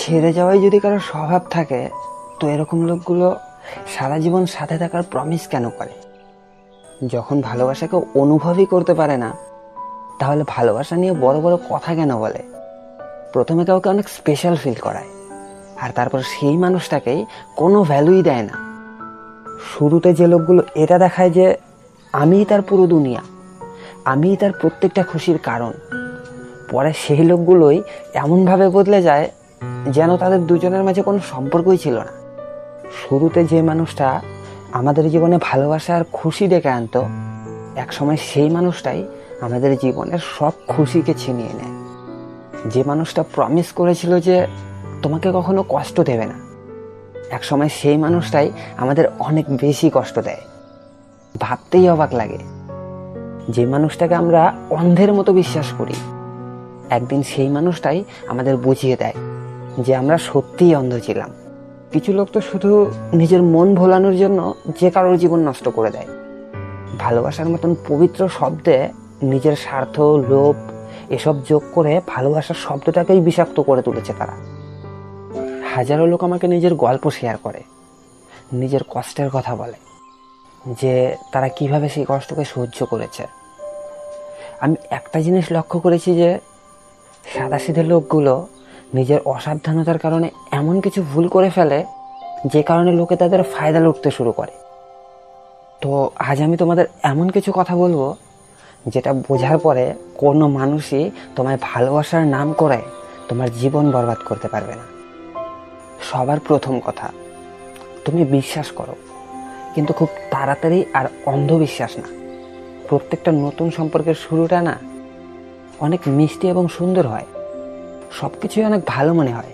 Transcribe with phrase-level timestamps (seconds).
[0.00, 1.80] ছেড়ে যাওয়াই যদি কারও স্বভাব থাকে,
[2.38, 3.26] তো এরকম লোকগুলো
[3.94, 5.94] সারা জীবন সাথে থাকার প্রমিস কেন করে?
[7.14, 9.30] যখন ভালোবাসাকে অনুভবই করতে পারে না,
[10.20, 12.42] তাহলে ভালোবাসা নিয়ে বড় বড় কথা কেন বলে?
[13.32, 15.10] প্রথমে কাউকে অনেক স্পেশাল ফিল করায়,
[15.82, 17.20] আর তারপর সেই মানুষটাকেই
[17.60, 18.56] কোনো ভ্যালুই দেয় না।
[19.70, 21.46] শুরুতে যে লোকগুলো এটা দেখায় যে,
[22.12, 23.22] আমিই তার পুরো দুনিয়া,
[24.12, 25.72] আমিই তার প্রত্যেকটা খুশির কারণ।
[26.70, 27.78] পরে সেই লোকগুলোই
[28.22, 29.26] এমনভাবে বদলে যায়
[29.90, 32.12] যেন তাদের দুজনের মাঝে কোনো সম্পর্কই ছিল না।
[32.92, 34.20] শুরুতে যে মানুষটা
[34.72, 37.08] আমাদের জীবনে ভালোবাসা আর খুশি ডেকে আনতো,
[37.76, 39.06] একসময় সেই মানুষটাই
[39.40, 41.74] আমাদের জীবনের সব খুশিকে ছিনিয়ে নেয়।
[42.70, 44.46] যে মানুষটা প্রমিস করেছিল যে
[45.02, 46.34] তোমাকে কখনো কষ্ট দেবে না,
[47.30, 50.42] একসময় সেই মানুষটাই আমাদের অনেক বেশি কষ্ট দেয়।
[51.40, 52.38] ভাবতেই অবাক লাগে
[53.48, 55.94] যে মানুষটাকে আমরা অন্ধের মতো বিশ্বাস করি।
[56.90, 59.14] একদিন সেই মানুষটাই আমাদের বুঝিয়ে দেয়
[59.78, 61.30] যে আমরা সত্যিই অন্ধ ছিলাম।
[61.92, 66.06] কিছু লোক তো শুধু নিজের মন ভোলানোর জন্য যে কারোর জীবন নষ্ট করে দেয়।
[66.98, 68.88] ভালোবাসার মতন পবিত্র শব্দে
[69.22, 70.54] নিজের স্বার্থ, লোভ
[71.10, 74.32] এসব যোগ করে ভালোবাসার শব্দটাকেই বিষাক্ত করে তুলেছে তারা।
[75.74, 77.62] হাজারো লোক আমাকে নিজের গল্প শেয়ার করে,
[78.52, 79.72] নিজের কষ্টের কথা বলে,
[80.80, 83.26] যে তারা কীভাবে সেই কষ্টকে সহ্য করেছে।
[84.60, 86.38] আমি একটা জিনিস লক্ষ্য করেছি যে
[87.34, 88.46] সাদাসিধে লোকগুলো
[88.96, 90.28] নিজের অসাবধানতার কারণে
[90.60, 91.78] এমন কিছু ভুল করে ফেলে,
[92.52, 94.54] যে কারণে লোকে তাদের ফায়দা লুটতে শুরু করে।
[95.82, 95.90] তো
[96.28, 98.00] আজ আমি তোমাদের এমন কিছু কথা বলব,
[98.92, 99.84] যেটা বোঝার পরে
[100.22, 101.04] কোনো মানুষই
[101.36, 102.80] তোমায় ভালোবাসার নাম করে
[103.28, 104.86] তোমার জীবন বরবাদ করতে পারবে না।
[106.08, 107.08] সবার প্রথম কথা,
[108.04, 108.94] তুমি বিশ্বাস করো,
[109.74, 112.08] কিন্তু খুব তাড়াতাড়ি আর অন্ধবিশ্বাস না।
[112.88, 114.74] প্রত্যেকটা নতুন সম্পর্কের শুরুটা না
[115.80, 117.28] অনেক মিষ্টি এবং সুন্দর হয়।
[118.10, 119.52] সব কিছুই অনেক ভালো মনে হয়।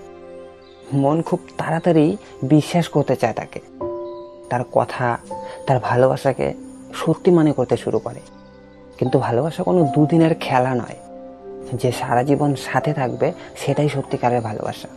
[0.92, 3.60] মন খুব তাড়াতাড়ি বিশ্বাস করতে চায় তাকে।
[4.50, 5.18] তার কথা,
[5.66, 6.54] তার ভালোবাসাকে
[6.94, 8.20] সত্যি মনে করতে শুরু করে।
[8.98, 10.96] কিন্তু ভালোবাসা কোনো দুদিনের খেলা নয়।
[11.72, 14.88] যে সারা জীবন সাথে থাকবে, সেটাই সত্যিকারের ভালোবাসা।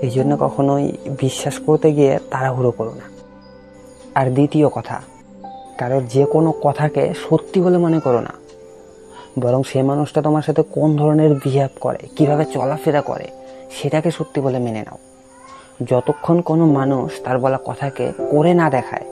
[0.00, 3.14] এই জন্য কখনোই বিশ্বাস করতে গিয়ে তাড়াহুড়ো করো না।
[4.14, 5.02] আর দ্বিতীয় কথা,
[5.78, 8.43] কারোর যে কোনো কথাকে সত্যি বলে মনে করো না।
[9.38, 13.24] বরং সে মানুষটা তোমার সাথে কোন ধরনের বিহেভ করে, কীভাবে চলাফেরা করে,
[13.70, 14.98] সেটাকে সত্যি বলে মেনে নাও।
[15.84, 19.02] যতক্ষণ কোনো মানুষ তার বলা কথাকে করে না দেখায়,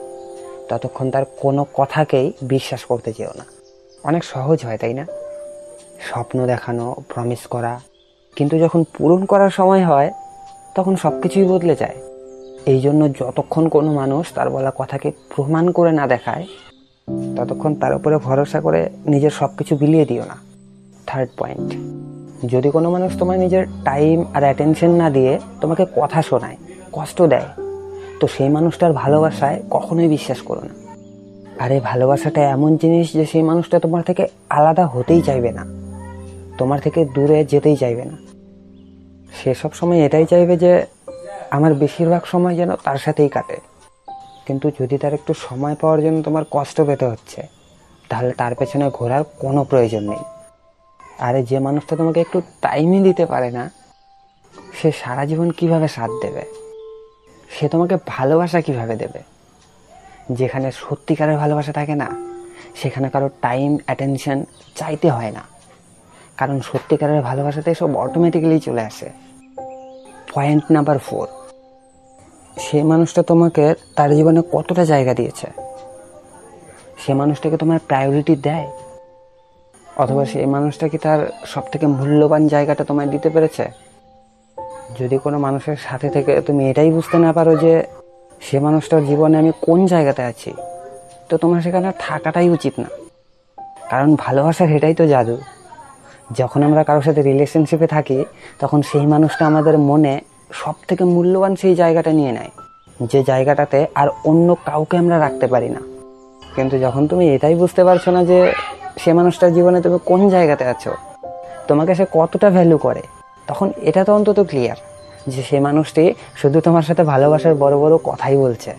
[0.69, 3.45] ততক্ষণ তার কোনো কথাকেই বিশ্বাস করতে চেও না।
[4.03, 5.05] অনেক সহজ হয়, তাই না?
[6.09, 7.79] স্বপ্ন দেখানো প্রমিস করা।
[8.35, 10.11] কিন্তু যখন পূরণ করার সময় হয়,
[10.75, 11.95] তখন সব কিছুই বদলে যায়।
[12.65, 16.45] এই জন্য যতক্ষণ কোনো মানুষ তার বলা কথাকে প্রমাণ করে না দেখায়
[17.37, 20.37] ততক্ষণ তার উপরে ভরসা করে নিজের সব কিছু বিলিয়ে দিও না।
[21.07, 21.73] থার্ড পয়েন্ট
[22.51, 26.57] যদি কোনো মানুষ তোমার নিজের টাইম আর অ্যাটেনশন না দিয়ে তোমাকে কথা শোনায়,
[26.91, 27.45] কষ্ট দেয়,
[28.19, 30.73] তো সেই মানুষটার ভালোবাসায় কখনোই বিশ্বাস করো না।
[31.63, 35.65] আরে ভালোবাসাটা এমন জিনিস যে সেই মানুষটা তোমার থেকে আলাদা হতেই চাইবে না।
[36.57, 38.17] তোমার থেকে দূরে যেতেই চাইবে না।
[39.43, 40.85] সে সব সময় এটাই চাইবে যে
[41.51, 43.72] আমার বেশিরভাগ সময় যেন তার সাথেই কাটে।
[44.45, 47.47] কিন্তু যদি তার একটু সময় পাওয়ার জন্য তোমার কষ্ট পেতে হচ্ছে,
[48.09, 50.23] তাহলে তার পেছনে ঘোরার কোনো প্রয়োজন নেই।
[51.19, 53.71] আরে যে মানুষটা তোমাকে একটু টাইমই দিতে পারে না,
[54.81, 56.45] সে সারা জীবন কীভাবে সাথ দেবে?
[57.49, 59.19] সে তোমাকে ভালোবাসা কীভাবে দেবে?
[60.31, 62.09] যেখানে সত্যিকারের ভালোবাসা থাকে না,
[62.75, 64.45] সেখানে কারও টাইম অ্যাটেনশন
[64.75, 65.43] চাইতে হয় না।
[66.37, 69.09] কারণ সত্যিকারের ভালোবাসাতে সব অটোমেটিক্যালি চলে আসে।
[70.33, 71.27] পয়েন্ট নাম্বার ফোর
[72.57, 75.47] সে মানুষটা তোমাকে তার জীবনে কতটা জায়গা দিয়েছে?
[76.97, 78.71] সে মানুষটাকে তোমার প্রায়োরিটি দেয়?
[79.97, 83.69] অথবা সেই মানুষটা কি তার সব থেকে মূল্যবান জায়গাটা তোমায় দিতে পেরেছে?
[84.99, 87.83] যদি কোনো মানুষের সাথে থেকে তুমি এটাই বুঝতে না পারো যে
[88.41, 90.53] সে মানুষটার জীবনে আমি কোন জায়গাতে আছি,
[91.29, 92.87] তো তোমার সেখানে থাকাটাই উচিত না।
[93.89, 95.37] কারণ ভালোবাসার এটাই তো জাদু।
[96.37, 98.25] যখন আমরা কারোর সাথে রিলেশনশিপে থাকি,
[98.59, 100.21] তখন সেই মানুষটা আমাদের মনে
[100.61, 102.51] সব থেকে মূল্যবান সেই জায়গাটা নিয়ে নেয়।
[103.11, 105.81] যে জায়গাটাতে আর অন্য কাউকে আমরা রাখতে পারি না।
[106.55, 108.39] কিন্তু যখন তুমি এটাই বুঝতে পারছ না যে
[109.01, 110.91] সে মানুষটার জীবনে তুমি কোন জায়গাতে আছো,
[111.67, 113.03] তোমাকে সে কতটা ভ্যালু করে,
[113.47, 114.79] তখন এটা তো অন্তত ক্লিয়ার
[115.27, 116.03] যে সে মানুষটি
[116.35, 118.71] শুধু তোমার সাথে ভালোবাসার বড় বড় কথাই বলছে,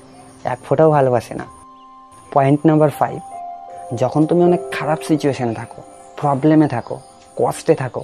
[0.52, 1.46] এক ফোঁটাও ভালোবাসে না।
[2.32, 3.20] পয়েন্ট নাম্বার ফাইভ
[3.96, 5.80] যখন তুমি অনেক খারাপ সিচুয়েশানে থাকো
[6.20, 6.96] প্রবলেমে থাকো
[7.36, 8.02] কষ্টে থাকো,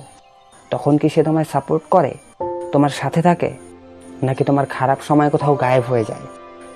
[0.70, 2.12] তখন কি সে তোমায় সাপোর্ট করে?
[2.72, 3.50] তোমার সাথে থাকে?
[4.22, 6.20] নাকি তোমার খারাপ সময় কোথাও গায়েব হয়ে যায়?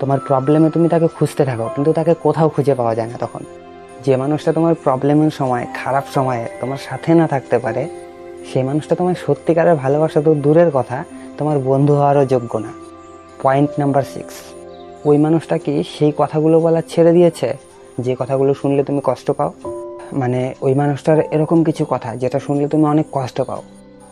[0.00, 3.44] তোমার প্রবলেমে তুমি তাকে খুঁজতে থাকো, কিন্তু তাকে কোথাও খুঁজে পাওয়া যায় না তখন।
[4.05, 7.88] যে মানুষটা তোমার প্রবলেমের সময়, খারাপ সময়ে তোমার সাথে না থাকতে পারে,
[8.52, 11.05] সেই মানুষটা তোমার সত্যিকারের ভালোবাসা তো দূরের কথা,
[11.38, 12.73] তোমার বন্ধু হওয়ারও যোগ্য না।
[13.43, 14.35] পয়েন্ট নাম্বার সিক্স
[15.05, 17.55] ওই মানুষটা কি সেই কথাগুলো বলা ছেড়ে দিয়েছে?
[17.99, 19.52] যে কথাগুলো শুনলে তুমি কষ্ট পাও?
[20.12, 23.62] মানে ওই মানুষটার এরকম কিছু কথা, যেটা শুনলে তুমি অনেক কষ্ট পাও।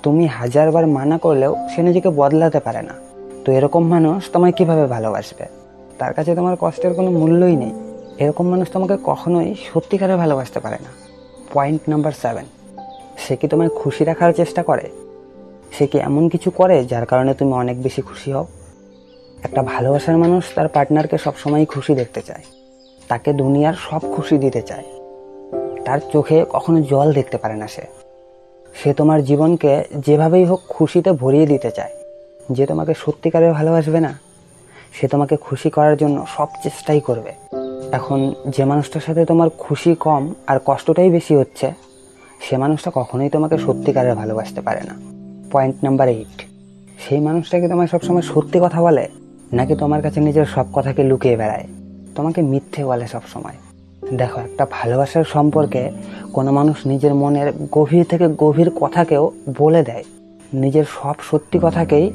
[0.03, 2.95] তুমি হাজারবার মানা করলেও সে নিজেকে বদলাতে পারে না।
[3.45, 5.47] তো এরকম মানুষ তোমায় কীভাবে ভালোবাসবে?
[5.99, 7.73] তার কাছে তোমার কষ্টের কোনো মূল্যই নেই।
[8.19, 10.89] এরকম মানুষ তোমাকে কখনোই সত্যিকারে ভালোবাসতে পারে না।
[11.55, 12.45] Point number seven.
[13.19, 14.91] সে কি তোমায় খুশি রাখার চেষ্টা করে?
[15.79, 18.47] সে কি এমন কিছু করে যার কারণে তুমি অনেক বেশি খুশি হও?
[19.43, 22.43] একটা ভালোবাসার মানুষ তার পার্টনারকে সবসময় খুশি দেখতে চায়।
[23.09, 24.85] তাকে দুনিয়ার সব খুশি দিতে চায়।
[25.85, 28.12] তার চোখে কখনো জল দেখতে পারে না সে।
[28.75, 31.93] সে তোমার জীবনকে যেভাবেই হোক খুশিতে ভরিয়ে দিতে চায়।
[32.51, 34.19] যে তোমাকে সত্যিকারে ভালোবাসবে না,
[34.93, 37.33] সে তোমাকে খুশি করার জন্য সব চেষ্টাই করবে।
[37.93, 41.73] এখন যে মানুষটার সাথে তোমার খুশি কম আর কষ্টটাই বেশি হচ্ছে,
[42.41, 44.95] সে মানুষটা কখনোই তোমাকে সত্যিকারে ভালোবাসতে পারে না।
[45.53, 46.37] পয়েন্ট নাম্বার এইট
[47.09, 49.09] সেই মানুষটাকে তোমায় সবসময় সত্যি কথা বলে,
[49.53, 51.67] নাকি তোমার কাছে নিজের সব কথাকে লুকিয়ে বেড়ায়?
[52.17, 53.57] তোমাকে মিথ্যে বলে সব সময়
[54.17, 55.91] দেখো, একটা ভালোবাসার সম্পর্কে
[56.33, 60.05] কোনো মানুষ নিজের মনের গভীর থেকে গভীর কথাকেও বলে দেয়।
[60.55, 62.13] নিজের সব সত্যি কথাকেই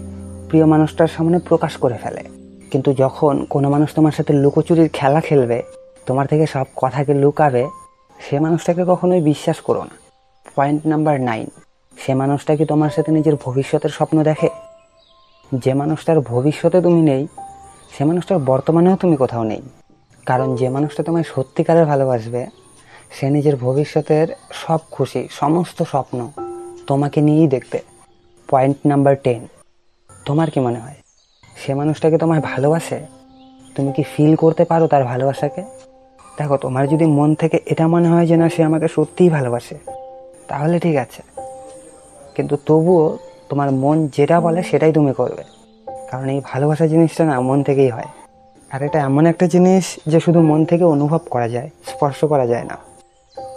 [0.50, 2.24] প্রিয় মানুষটার সামনে প্রকাশ করে ফেলে।
[2.72, 5.64] কিন্তু যখন কোনো মানুষ তোমার সাথে লুকোচুরির খেলা খেলবে,
[6.06, 7.68] তোমার থেকে সব কথাকে লুকাবে,
[8.20, 9.96] সে মানুষটাকে কখনোই বিশ্বাস করো না।
[10.56, 11.50] পয়েন্ট নাম্বার নাইন
[12.06, 14.50] সে মানুষটা কি তোমার সাথে নিজের ভবিষ্যতের স্বপ্ন দেখে?
[15.56, 17.28] যে মানুষটার ভবিষ্যতে তুমি নেই,
[17.98, 19.62] সে মানুষটার বর্তমানেও তুমি কোথাও নেই।
[20.28, 22.48] কারণ যে মানুষটা তোমায় সত্যিকারের ভালোবাসবে,
[23.12, 26.32] সে নিজের ভবিষ্যতের সব খুশি, সমস্ত স্বপ্ন
[26.88, 27.82] তোমাকে নিয়েই দেখবে।
[28.50, 29.48] পয়েন্ট নাম্বার টেন
[30.26, 30.96] তোমার কি মনে হয়?
[31.58, 33.00] সে মানুষটাকে তোমায় ভালোবাসে?
[33.76, 35.64] তুমি কি ফিল করতে পারো তার ভালোবাসাকে?
[36.38, 39.78] দেখো, তোমার যদি মন থেকে এটা মনে হয় যে না, সে আমাকে সত্যিই ভালোবাসে,
[40.48, 41.22] তাহলে ঠিক আছে।
[42.36, 43.18] কিন্তু তবুও
[43.50, 45.44] তোমার মন যেটা বলে সেটাই তুমি করবে।
[46.12, 48.27] কারণ এই ভালোবাসা জিনিসটা না মন থেকেই হয়।
[48.72, 52.64] আর এটা এমন একটা জিনিস যে শুধু মন থেকে অনুভব করা যায়, স্পর্শ করা যায়
[52.64, 52.78] না।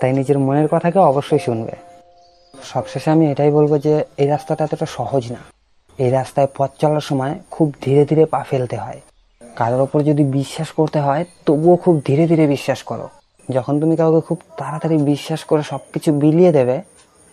[0.00, 1.72] তাই নিজের মনের কথাকে অবশ্যই শুনবে।
[2.62, 5.38] সবশেষে আমি এটাই বলব যে, এই রাস্তাটা এতটা সহজ না।
[5.98, 9.00] এই রাস্তায় পথ চলার সময় খুব ধীরে ধীরে পা ফেলতে হয়।
[9.56, 13.08] কারোর ওপর যদি বিশ্বাস করতে হয়, তবুও খুব ধীরে ধীরে বিশ্বাস করো।
[13.50, 16.82] যখন তুমি কাউকে খুব তাড়াতাড়ি বিশ্বাস করে সব কিছু বিলিয়ে দেবে,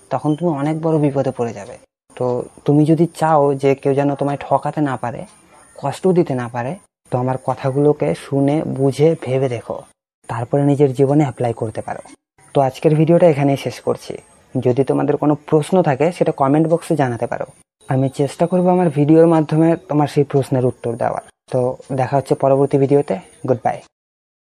[0.10, 1.78] তখন তুমি অনেক বড় বিপদে পড়ে যাবে।
[2.16, 5.26] তো তুমি যদি চাও যে কেউ যেন তোমায় ঠকাতে না পারে
[5.78, 6.76] কষ্ট দিতে না পারে
[7.12, 9.82] তো আমার কথাগুলোকে শুনে, বুঝে, ভেবে দেখো।
[10.30, 12.02] তারপরে নিজের জীবনে অ্যাপ্লাই করতে পারো।
[12.54, 14.14] তো আজকের ভিডিওটা এখানেই শেষ করছি।
[14.56, 17.46] যদি তোমাদের কোনো প্রশ্ন থাকে, সেটা কমেন্ট বক্সে জানাতে পারো।
[17.90, 21.60] আমি চেষ্টা করব আমার ভিডিওর মাধ্যমে তোমার সেই প্রশ্নের উত্তর দেওয়ার। তো
[21.96, 23.16] দেখা হচ্ছে পরবর্তী ভিডিওতে।
[23.48, 23.78] Good bye